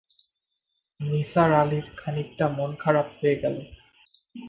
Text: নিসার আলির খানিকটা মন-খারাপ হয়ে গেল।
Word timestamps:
নিসার 0.99 1.51
আলির 1.61 1.85
খানিকটা 1.97 2.45
মন-খারাপ 2.57 3.07
হয়ে 3.17 3.35
গেল। 3.41 3.55